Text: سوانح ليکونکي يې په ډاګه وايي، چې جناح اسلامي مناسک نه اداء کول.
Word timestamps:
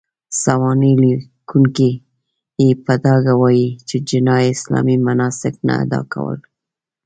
سوانح 0.41 0.93
ليکونکي 1.03 1.91
يې 2.61 2.69
په 2.85 2.93
ډاګه 3.03 3.33
وايي، 3.41 3.67
چې 3.87 3.95
جناح 4.09 4.41
اسلامي 4.53 4.95
مناسک 5.07 5.55
نه 5.67 5.73
اداء 5.83 6.05
کول. 6.13 6.37